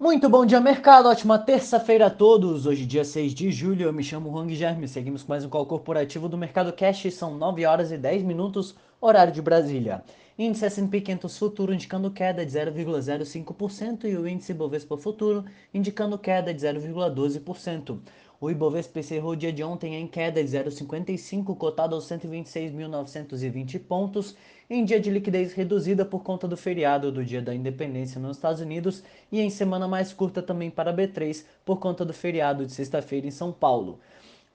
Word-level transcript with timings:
Muito 0.00 0.30
bom 0.30 0.46
dia, 0.46 0.58
mercado. 0.62 1.10
Ótima 1.10 1.38
terça-feira 1.38 2.06
a 2.06 2.10
todos. 2.10 2.64
Hoje, 2.64 2.86
dia 2.86 3.04
6 3.04 3.34
de 3.34 3.52
julho, 3.52 3.82
eu 3.82 3.92
me 3.92 4.02
chamo 4.02 4.34
Hang 4.34 4.54
Germe. 4.54 4.88
Seguimos 4.88 5.22
com 5.22 5.30
mais 5.30 5.44
um 5.44 5.50
call 5.50 5.66
corporativo 5.66 6.26
do 6.26 6.38
Mercado 6.38 6.72
Cash. 6.72 7.12
São 7.12 7.36
9 7.36 7.66
horas 7.66 7.92
e 7.92 7.98
10 7.98 8.22
minutos, 8.22 8.74
horário 8.98 9.30
de 9.30 9.42
Brasília. 9.42 10.02
Índice 10.38 10.64
S&P 10.64 11.02
500 11.02 11.36
futuro 11.36 11.74
indicando 11.74 12.10
queda 12.10 12.46
de 12.46 12.50
0,05% 12.50 14.04
e 14.04 14.16
o 14.16 14.26
índice 14.26 14.54
Bovespa 14.54 14.96
futuro 14.96 15.44
indicando 15.74 16.16
queda 16.16 16.54
de 16.54 16.66
0,12%. 16.66 17.98
O 18.42 18.50
Ibovespa 18.50 19.00
encerrou 19.00 19.32
o 19.32 19.36
dia 19.36 19.52
de 19.52 19.62
ontem 19.62 19.96
em 19.96 20.06
queda 20.06 20.42
de 20.42 20.48
0,55, 20.48 21.54
cotado 21.58 21.94
aos 21.94 22.08
126.920 22.08 23.78
pontos, 23.80 24.34
em 24.70 24.82
dia 24.82 24.98
de 24.98 25.10
liquidez 25.10 25.52
reduzida 25.52 26.06
por 26.06 26.22
conta 26.22 26.48
do 26.48 26.56
feriado 26.56 27.12
do 27.12 27.22
Dia 27.22 27.42
da 27.42 27.54
Independência 27.54 28.18
nos 28.18 28.38
Estados 28.38 28.62
Unidos 28.62 29.04
e 29.30 29.40
em 29.40 29.50
semana 29.50 29.86
mais 29.86 30.14
curta 30.14 30.40
também 30.40 30.70
para 30.70 30.90
a 30.90 30.94
B3 30.94 31.44
por 31.66 31.80
conta 31.80 32.02
do 32.02 32.14
feriado 32.14 32.64
de 32.64 32.72
sexta-feira 32.72 33.26
em 33.26 33.30
São 33.30 33.52
Paulo. 33.52 34.00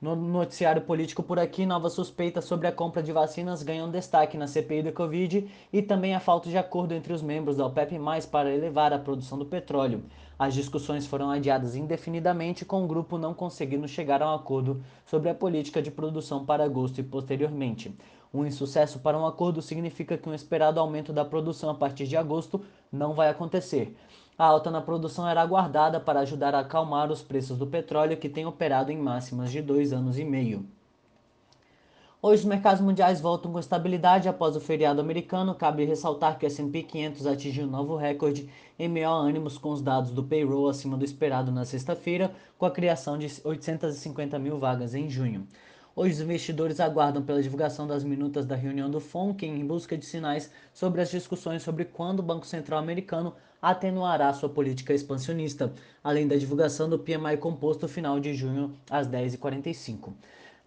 No 0.05 0.15
noticiário 0.15 0.83
político 0.83 1.23
por 1.23 1.39
aqui, 1.39 1.65
novas 1.65 1.93
suspeitas 1.93 2.45
sobre 2.45 2.67
a 2.67 2.71
compra 2.71 3.01
de 3.01 3.11
vacinas 3.11 3.63
ganham 3.63 3.89
destaque 3.89 4.37
na 4.37 4.45
CPI 4.45 4.83
da 4.83 4.91
Covid 4.91 5.49
e 5.73 5.81
também 5.81 6.13
a 6.13 6.19
falta 6.19 6.47
de 6.47 6.55
acordo 6.59 6.93
entre 6.93 7.11
os 7.11 7.23
membros 7.23 7.57
da 7.57 7.65
OPEP+, 7.65 7.97
para 8.31 8.53
elevar 8.53 8.93
a 8.93 8.99
produção 8.99 9.35
do 9.35 9.47
petróleo. 9.47 10.03
As 10.37 10.53
discussões 10.53 11.07
foram 11.07 11.31
adiadas 11.31 11.75
indefinidamente, 11.75 12.63
com 12.63 12.83
o 12.83 12.87
grupo 12.87 13.17
não 13.17 13.33
conseguindo 13.33 13.87
chegar 13.87 14.21
a 14.21 14.31
um 14.31 14.35
acordo 14.35 14.79
sobre 15.07 15.27
a 15.27 15.33
política 15.33 15.81
de 15.81 15.89
produção 15.89 16.45
para 16.45 16.63
agosto 16.63 16.99
e 16.99 17.03
posteriormente. 17.03 17.91
Um 18.35 18.45
insucesso 18.45 18.99
para 18.99 19.17
um 19.17 19.25
acordo 19.25 19.61
significa 19.61 20.17
que 20.17 20.27
um 20.27 20.33
esperado 20.33 20.77
aumento 20.77 21.13
da 21.13 21.23
produção 21.23 21.69
a 21.69 21.73
partir 21.73 22.05
de 22.05 22.17
agosto 22.17 22.61
não 22.91 23.13
vai 23.13 23.29
acontecer. 23.29 23.95
A 24.37 24.43
alta 24.45 24.69
na 24.69 24.81
produção 24.81 25.25
era 25.25 25.41
aguardada 25.41 26.01
para 26.01 26.19
ajudar 26.19 26.53
a 26.53 26.59
acalmar 26.59 27.09
os 27.09 27.21
preços 27.21 27.57
do 27.57 27.65
petróleo, 27.65 28.17
que 28.17 28.27
tem 28.27 28.45
operado 28.45 28.91
em 28.91 28.97
máximas 28.97 29.51
de 29.51 29.61
dois 29.61 29.93
anos 29.93 30.19
e 30.19 30.25
meio. 30.25 30.65
Hoje 32.21 32.41
os 32.41 32.45
mercados 32.45 32.81
mundiais 32.81 33.21
voltam 33.21 33.53
com 33.53 33.59
estabilidade 33.59 34.27
após 34.27 34.57
o 34.57 34.59
feriado 34.59 34.99
americano. 34.99 35.55
Cabe 35.55 35.85
ressaltar 35.85 36.37
que 36.37 36.45
o 36.45 36.47
S&P 36.47 36.83
500 36.83 37.27
atingiu 37.27 37.65
um 37.65 37.69
novo 37.69 37.95
recorde 37.95 38.49
em 38.77 38.89
meio 38.89 39.07
a 39.07 39.13
ânimos 39.13 39.57
com 39.57 39.69
os 39.69 39.81
dados 39.81 40.11
do 40.11 40.23
payroll 40.23 40.67
acima 40.67 40.97
do 40.97 41.05
esperado 41.05 41.53
na 41.53 41.63
sexta-feira, 41.63 42.33
com 42.57 42.65
a 42.65 42.71
criação 42.71 43.17
de 43.17 43.31
850 43.45 44.37
mil 44.39 44.59
vagas 44.59 44.93
em 44.93 45.09
junho. 45.09 45.47
Hoje 45.97 46.15
os 46.15 46.19
investidores 46.19 46.81
aguardam 46.81 47.23
pela 47.23 47.41
divulgação 47.41 47.87
das 47.87 48.03
minutas 48.03 48.45
da 48.45 48.53
reunião 48.53 48.91
do 48.91 48.99
FONC 48.99 49.45
em 49.45 49.65
busca 49.65 49.97
de 49.97 50.05
sinais 50.05 50.51
sobre 50.73 50.99
as 50.99 51.09
discussões 51.09 51.63
sobre 51.63 51.85
quando 51.85 52.19
o 52.19 52.23
Banco 52.23 52.45
Central 52.45 52.79
americano 52.79 53.33
atenuará 53.61 54.33
sua 54.33 54.49
política 54.49 54.93
expansionista, 54.93 55.71
além 56.03 56.27
da 56.27 56.35
divulgação 56.35 56.89
do 56.89 56.99
PMI 56.99 57.37
composto 57.39 57.87
final 57.87 58.19
de 58.19 58.33
junho 58.33 58.75
às 58.91 59.07
10h45. 59.07 60.11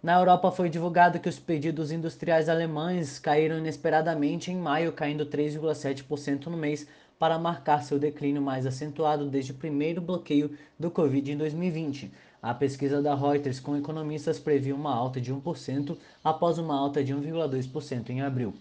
Na 0.01 0.17
Europa 0.17 0.49
foi 0.49 0.67
divulgado 0.67 1.19
que 1.19 1.29
os 1.29 1.37
pedidos 1.37 1.91
industriais 1.91 2.49
alemães 2.49 3.19
caíram 3.19 3.59
inesperadamente 3.59 4.49
em 4.49 4.57
maio, 4.57 4.93
caindo 4.93 5.27
3,7% 5.27 6.47
no 6.47 6.57
mês, 6.57 6.87
para 7.19 7.37
marcar 7.37 7.83
seu 7.83 7.99
declínio 7.99 8.41
mais 8.41 8.65
acentuado 8.65 9.29
desde 9.29 9.51
o 9.51 9.55
primeiro 9.55 10.01
bloqueio 10.01 10.57
do 10.79 10.89
Covid 10.89 11.31
em 11.31 11.37
2020. 11.37 12.11
A 12.41 12.53
pesquisa 12.53 13.01
da 13.01 13.13
Reuters 13.13 13.59
com 13.59 13.75
economistas 13.75 14.39
previu 14.39 14.73
uma 14.73 14.95
alta 14.95 15.19
de 15.19 15.33
1% 15.33 15.97
após 16.23 16.57
uma 16.57 16.73
alta 16.73 17.03
de 17.03 17.13
1,2% 17.13 18.09
em 18.11 18.21
abril. 18.21 18.53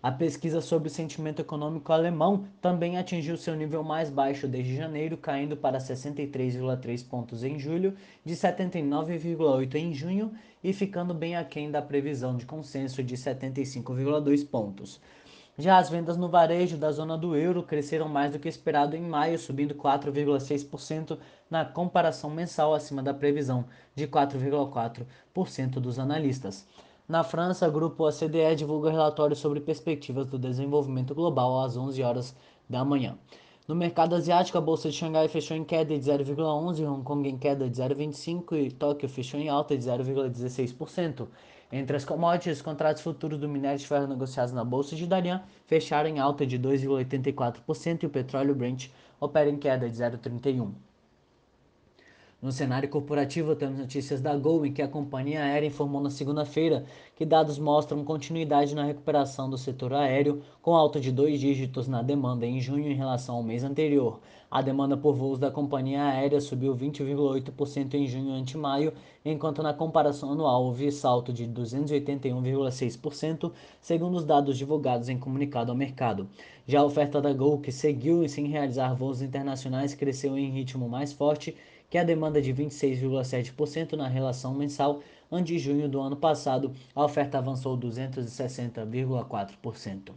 A 0.00 0.12
pesquisa 0.12 0.60
sobre 0.60 0.86
o 0.86 0.90
sentimento 0.90 1.40
econômico 1.40 1.92
alemão 1.92 2.44
também 2.60 2.96
atingiu 2.96 3.36
seu 3.36 3.56
nível 3.56 3.82
mais 3.82 4.08
baixo 4.08 4.46
desde 4.46 4.76
janeiro, 4.76 5.16
caindo 5.16 5.56
para 5.56 5.78
63,3 5.78 7.08
pontos 7.08 7.42
em 7.42 7.58
julho, 7.58 7.96
de 8.24 8.34
79,8 8.34 9.74
em 9.74 9.92
junho 9.92 10.30
e 10.62 10.72
ficando 10.72 11.12
bem 11.12 11.34
aquém 11.34 11.72
da 11.72 11.82
previsão 11.82 12.36
de 12.36 12.46
consenso 12.46 13.02
de 13.02 13.16
75,2 13.16 14.46
pontos. 14.46 15.00
Já 15.56 15.78
as 15.78 15.88
vendas 15.88 16.16
no 16.16 16.28
varejo 16.28 16.76
da 16.76 16.90
zona 16.90 17.16
do 17.16 17.36
euro 17.36 17.62
cresceram 17.62 18.08
mais 18.08 18.32
do 18.32 18.40
que 18.40 18.48
esperado 18.48 18.96
em 18.96 19.02
maio, 19.02 19.38
subindo 19.38 19.72
4,6% 19.74 21.16
na 21.48 21.64
comparação 21.64 22.28
mensal 22.28 22.74
acima 22.74 23.02
da 23.02 23.14
previsão 23.14 23.64
de 23.94 24.08
4,4% 24.08 25.74
dos 25.74 26.00
analistas. 26.00 26.66
Na 27.08 27.22
França, 27.22 27.68
o 27.68 27.72
grupo 27.72 28.08
OCDE 28.08 28.56
divulga 28.56 28.90
relatório 28.90 29.36
sobre 29.36 29.60
perspectivas 29.60 30.26
do 30.26 30.40
desenvolvimento 30.40 31.14
global 31.14 31.60
às 31.60 31.76
11 31.76 32.02
horas 32.02 32.34
da 32.68 32.84
manhã. 32.84 33.16
No 33.68 33.76
mercado 33.76 34.16
asiático, 34.16 34.58
a 34.58 34.60
bolsa 34.60 34.90
de 34.90 34.96
Xangai 34.96 35.28
fechou 35.28 35.56
em 35.56 35.64
queda 35.64 35.96
de 35.96 36.10
0,11, 36.10 36.84
Hong 36.84 37.04
Kong 37.04 37.28
em 37.28 37.38
queda 37.38 37.70
de 37.70 37.80
0,25 37.80 38.56
e 38.58 38.70
Tóquio 38.72 39.08
fechou 39.08 39.38
em 39.38 39.48
alta 39.48 39.76
de 39.76 39.84
0,16%. 39.84 41.28
Entre 41.76 41.96
as 41.96 42.04
commodities, 42.04 42.58
os 42.58 42.62
contratos 42.62 43.02
futuros 43.02 43.36
do 43.36 43.48
minério 43.48 43.80
de 43.80 43.84
ferro 43.84 44.06
negociados 44.06 44.52
na 44.52 44.62
bolsa 44.62 44.94
de 44.94 45.08
Dalian 45.08 45.42
fecharam 45.66 46.08
em 46.08 46.20
alta 46.20 46.46
de 46.46 46.56
2,84% 46.56 48.04
e 48.04 48.06
o 48.06 48.10
petróleo 48.10 48.54
Brent 48.54 48.90
opera 49.18 49.50
em 49.50 49.56
queda 49.56 49.90
de 49.90 49.96
0,31%. 49.96 50.70
No 52.44 52.52
cenário 52.52 52.88
corporativo, 52.90 53.56
temos 53.56 53.78
notícias 53.78 54.20
da 54.20 54.36
Gol, 54.36 54.66
em 54.66 54.72
que 54.74 54.82
a 54.82 54.86
companhia 54.86 55.42
aérea 55.42 55.66
informou 55.66 56.02
na 56.02 56.10
segunda-feira 56.10 56.84
que 57.16 57.24
dados 57.24 57.58
mostram 57.58 58.04
continuidade 58.04 58.74
na 58.74 58.84
recuperação 58.84 59.48
do 59.48 59.56
setor 59.56 59.94
aéreo, 59.94 60.42
com 60.60 60.74
alta 60.74 61.00
de 61.00 61.10
dois 61.10 61.40
dígitos 61.40 61.88
na 61.88 62.02
demanda 62.02 62.44
em 62.44 62.60
junho 62.60 62.86
em 62.86 62.94
relação 62.94 63.36
ao 63.36 63.42
mês 63.42 63.64
anterior. 63.64 64.20
A 64.50 64.60
demanda 64.60 64.94
por 64.94 65.14
voos 65.14 65.38
da 65.38 65.50
companhia 65.50 66.04
aérea 66.04 66.38
subiu 66.38 66.76
20,8% 66.76 67.94
em 67.94 68.06
junho 68.06 68.34
ante 68.34 68.58
maio, 68.58 68.92
enquanto 69.24 69.62
na 69.62 69.72
comparação 69.72 70.32
anual 70.32 70.64
houve 70.64 70.92
salto 70.92 71.32
de 71.32 71.48
281,6%, 71.48 73.52
segundo 73.80 74.18
os 74.18 74.24
dados 74.24 74.58
divulgados 74.58 75.08
em 75.08 75.18
comunicado 75.18 75.72
ao 75.72 75.78
mercado. 75.78 76.28
Já 76.66 76.80
a 76.80 76.84
oferta 76.84 77.22
da 77.22 77.32
Gol, 77.32 77.60
que 77.60 77.72
seguiu 77.72 78.28
sem 78.28 78.48
realizar 78.48 78.92
voos 78.92 79.22
internacionais, 79.22 79.94
cresceu 79.94 80.36
em 80.36 80.50
ritmo 80.50 80.90
mais 80.90 81.10
forte 81.10 81.56
que 81.94 81.98
é 81.98 82.00
a 82.00 82.04
demanda 82.04 82.42
de 82.42 82.52
26,7% 82.52 83.92
na 83.92 84.08
relação 84.08 84.52
mensal, 84.52 85.00
ante 85.30 85.56
junho 85.60 85.88
do 85.88 86.00
ano 86.00 86.16
passado, 86.16 86.72
a 86.92 87.04
oferta 87.04 87.38
avançou 87.38 87.78
260,4%. 87.78 90.10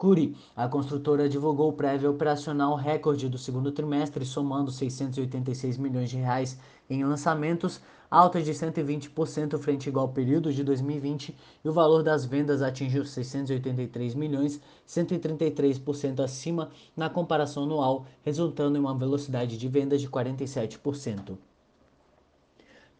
Curi, 0.00 0.34
a 0.56 0.66
construtora 0.66 1.28
divulgou 1.28 1.68
o 1.68 1.74
prévio 1.74 2.10
operacional 2.10 2.74
recorde 2.74 3.28
do 3.28 3.36
segundo 3.36 3.70
trimestre, 3.70 4.24
somando 4.24 4.70
686 4.70 5.76
milhões 5.76 6.08
de 6.08 6.16
reais 6.16 6.58
em 6.88 7.04
lançamentos, 7.04 7.82
alta 8.10 8.40
de 8.40 8.50
120% 8.50 9.58
frente 9.58 9.88
ao 9.88 9.92
igual 9.92 10.08
período 10.08 10.54
de 10.54 10.64
2020, 10.64 11.36
e 11.62 11.68
o 11.68 11.72
valor 11.74 12.02
das 12.02 12.24
vendas 12.24 12.62
atingiu 12.62 13.04
683 13.04 14.14
milhões, 14.14 14.58
133% 14.88 16.20
acima 16.20 16.70
na 16.96 17.10
comparação 17.10 17.64
anual, 17.64 18.06
resultando 18.22 18.78
em 18.78 18.80
uma 18.80 18.96
velocidade 18.96 19.58
de 19.58 19.68
vendas 19.68 20.00
de 20.00 20.08
47%. 20.08 21.36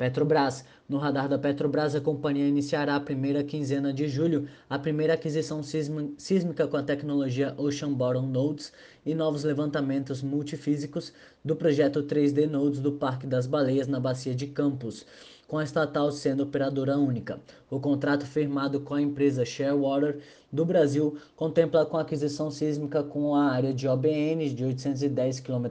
Petrobras. 0.00 0.64
No 0.88 0.96
radar 0.96 1.28
da 1.28 1.38
Petrobras, 1.38 1.94
a 1.94 2.00
companhia 2.00 2.48
iniciará 2.48 2.96
a 2.96 3.00
primeira 3.00 3.44
quinzena 3.44 3.92
de 3.92 4.08
julho 4.08 4.48
a 4.66 4.78
primeira 4.78 5.12
aquisição 5.12 5.62
sísmica 5.62 6.66
com 6.66 6.78
a 6.78 6.82
tecnologia 6.82 7.54
Ocean 7.58 7.92
Bottom 7.92 8.26
Nodes 8.28 8.72
e 9.04 9.14
novos 9.14 9.44
levantamentos 9.44 10.22
multifísicos 10.22 11.12
do 11.44 11.54
projeto 11.54 12.02
3D 12.02 12.48
Nodes 12.48 12.80
do 12.80 12.92
Parque 12.92 13.26
das 13.26 13.46
Baleias 13.46 13.88
na 13.88 14.00
Bacia 14.00 14.34
de 14.34 14.46
Campos 14.46 15.04
com 15.50 15.58
a 15.58 15.64
estatal 15.64 16.12
sendo 16.12 16.44
operadora 16.44 16.96
única. 16.96 17.40
O 17.68 17.80
contrato 17.80 18.24
firmado 18.24 18.78
com 18.82 18.94
a 18.94 19.02
empresa 19.02 19.44
Sharewater 19.44 20.20
do 20.52 20.64
Brasil 20.64 21.16
contempla 21.34 21.84
com 21.84 21.96
a 21.96 22.02
aquisição 22.02 22.52
sísmica 22.52 23.02
com 23.02 23.34
a 23.34 23.50
área 23.50 23.74
de 23.74 23.88
OBN 23.88 24.48
de 24.50 24.64
810 24.64 25.40
km, 25.40 25.66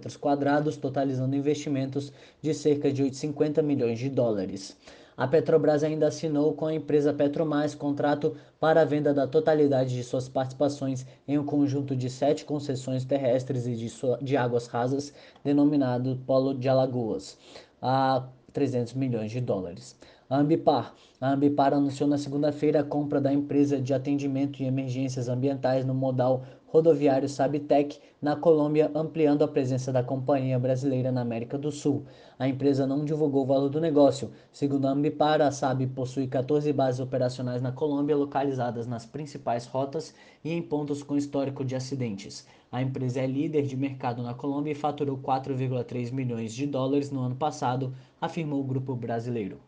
totalizando 0.81 1.33
investimentos 1.33 2.11
de 2.41 2.53
cerca 2.53 2.91
de 2.91 3.03
850 3.03 3.61
milhões 3.61 3.97
de 3.97 4.09
dólares. 4.09 4.75
A 5.15 5.25
Petrobras 5.25 5.81
ainda 5.81 6.07
assinou 6.07 6.53
com 6.53 6.65
a 6.65 6.73
empresa 6.73 7.13
Petromais 7.13 7.73
contrato 7.73 8.35
para 8.59 8.81
a 8.81 8.85
venda 8.85 9.13
da 9.13 9.27
totalidade 9.27 9.95
de 9.95 10.03
suas 10.03 10.27
participações 10.27 11.05
em 11.25 11.37
um 11.37 11.45
conjunto 11.45 11.95
de 11.95 12.09
sete 12.09 12.43
concessões 12.43 13.05
terrestres 13.05 13.65
e 13.65 13.77
de, 13.77 13.89
de 14.21 14.35
águas 14.35 14.67
rasas, 14.67 15.13
denominado 15.41 16.19
Polo 16.27 16.53
de 16.53 16.67
Alagoas. 16.67 17.37
A 17.81 18.27
300 18.49 18.93
milhões 18.93 19.31
de 19.31 19.39
dólares. 19.39 19.95
A 20.29 20.37
Ambipar. 20.37 20.93
A 21.19 21.31
Ambipar 21.31 21.73
anunciou 21.73 22.07
na 22.07 22.17
segunda-feira 22.17 22.81
a 22.81 22.83
compra 22.83 23.19
da 23.19 23.33
empresa 23.33 23.81
de 23.81 23.93
atendimento 23.93 24.61
e 24.61 24.65
emergências 24.65 25.27
ambientais 25.27 25.85
no 25.85 25.93
modal 25.93 26.43
rodoviário 26.71 27.27
Sabtec 27.27 27.99
na 28.21 28.35
Colômbia, 28.35 28.91
ampliando 28.93 29.43
a 29.43 29.47
presença 29.47 29.91
da 29.91 30.03
companhia 30.03 30.59
brasileira 30.59 31.11
na 31.11 31.21
América 31.21 31.57
do 31.57 31.71
Sul. 31.71 32.05
A 32.37 32.47
empresa 32.47 32.85
não 32.85 33.03
divulgou 33.03 33.43
o 33.43 33.47
valor 33.47 33.69
do 33.69 33.81
negócio. 33.81 34.31
Segundo 34.51 34.85
a 34.85 34.91
Ambipar, 34.91 35.41
a 35.41 35.51
SAB 35.51 35.87
possui 35.87 36.27
14 36.27 36.71
bases 36.71 36.99
operacionais 36.99 37.61
na 37.61 37.71
Colômbia, 37.71 38.15
localizadas 38.15 38.87
nas 38.87 39.05
principais 39.05 39.65
rotas 39.65 40.13
e 40.43 40.51
em 40.51 40.61
pontos 40.61 41.03
com 41.03 41.17
histórico 41.17 41.65
de 41.65 41.75
acidentes. 41.75 42.45
A 42.71 42.81
empresa 42.81 43.19
é 43.19 43.27
líder 43.27 43.63
de 43.63 43.75
mercado 43.75 44.21
na 44.21 44.33
Colômbia 44.33 44.71
e 44.71 44.75
faturou 44.75 45.17
4,3 45.17 46.11
milhões 46.11 46.53
de 46.53 46.67
dólares 46.67 47.11
no 47.11 47.21
ano 47.21 47.35
passado, 47.35 47.93
afirmou 48.21 48.61
o 48.61 48.63
grupo 48.63 48.95
brasileiro. 48.95 49.59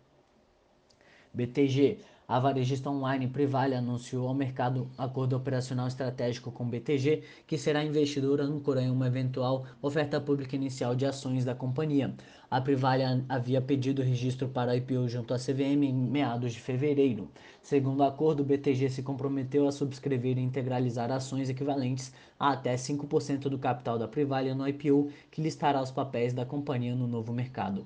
BTG 1.33 1.99
a 2.31 2.39
varejista 2.39 2.89
online 2.89 3.27
Privale 3.27 3.75
anunciou 3.75 4.25
ao 4.25 4.33
mercado 4.33 4.89
acordo 4.97 5.35
operacional 5.35 5.89
estratégico 5.89 6.49
com 6.49 6.63
BTG, 6.63 7.23
que 7.45 7.57
será 7.57 7.83
investidora 7.83 8.45
âncora 8.45 8.81
em 8.81 8.89
uma 8.89 9.07
eventual 9.07 9.65
oferta 9.81 10.21
pública 10.21 10.55
inicial 10.55 10.95
de 10.95 11.05
ações 11.05 11.43
da 11.43 11.53
companhia. 11.53 12.15
A 12.49 12.61
Privale 12.61 13.03
havia 13.27 13.61
pedido 13.61 14.01
registro 14.01 14.47
para 14.47 14.71
a 14.71 14.77
IPO 14.77 15.09
junto 15.09 15.33
à 15.33 15.37
CVM 15.37 15.83
em 15.83 15.93
meados 15.93 16.53
de 16.53 16.61
fevereiro. 16.61 17.29
Segundo 17.61 17.99
o 17.99 18.03
acordo, 18.03 18.43
o 18.43 18.45
BTG 18.45 18.89
se 18.89 19.03
comprometeu 19.03 19.67
a 19.67 19.71
subscrever 19.73 20.37
e 20.37 20.41
integralizar 20.41 21.11
ações 21.11 21.49
equivalentes 21.49 22.13
a 22.39 22.53
até 22.53 22.75
5% 22.75 23.49
do 23.49 23.59
capital 23.59 23.99
da 23.99 24.07
Privale 24.07 24.53
no 24.53 24.65
IPO, 24.65 25.09
que 25.29 25.41
listará 25.41 25.81
os 25.81 25.91
papéis 25.91 26.31
da 26.31 26.45
companhia 26.45 26.95
no 26.95 27.07
novo 27.07 27.33
mercado. 27.33 27.85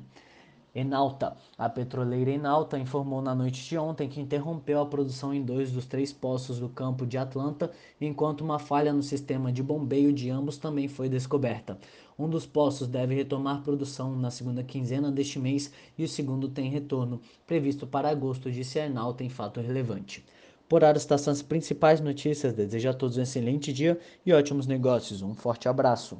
Enalta. 0.75 1.38
A 1.57 1.69
petroleira 1.69 2.31
Enalta 2.31 2.77
informou 2.77 3.22
na 3.22 3.33
noite 3.33 3.63
de 3.63 3.77
ontem 3.77 4.10
que 4.10 4.19
interrompeu 4.19 4.81
a 4.81 4.86
produção 4.86 5.33
em 5.33 5.42
dois 5.42 5.72
dos 5.72 5.86
três 5.86 6.12
poços 6.12 6.60
do 6.60 6.68
campo 6.68 7.06
de 7.06 7.18
Atlanta, 7.18 7.72
enquanto 8.01 8.42
uma 8.42 8.60
falha 8.60 8.92
no 8.92 9.01
sistema 9.01 9.54
de 9.54 9.63
bombeio 9.63 10.12
de 10.12 10.30
ambos 10.30 10.57
também 10.57 10.89
foi 10.89 11.07
descoberta. 11.07 11.77
Um 12.19 12.27
dos 12.27 12.45
poços 12.45 12.89
deve 12.89 13.16
retomar 13.16 13.63
produção 13.63 14.16
na 14.18 14.30
segunda 14.30 14.63
quinzena 14.63 15.10
deste 15.10 15.39
mês 15.39 15.72
e 15.98 16.04
o 16.04 16.10
segundo 16.10 16.50
tem 16.50 16.69
retorno 16.69 17.22
previsto 17.48 17.88
para 17.88 18.10
agosto, 18.10 18.51
disse 18.51 18.77
a 18.77 18.86
Enalta 18.86 19.24
em 19.24 19.30
fato 19.30 19.62
relevante. 19.62 20.25
Por 20.68 20.83
hora, 20.83 20.98
estas 20.98 21.22
são 21.22 21.31
as 21.31 21.42
principais 21.42 22.01
notícias. 22.01 22.54
Desejo 22.54 22.89
a 22.89 22.94
todos 22.94 23.18
um 23.18 23.22
excelente 23.22 23.72
dia 23.72 24.00
e 24.25 24.33
ótimos 24.33 24.66
negócios. 24.66 25.22
Um 25.22 25.36
forte 25.36 25.69
abraço. 25.69 26.18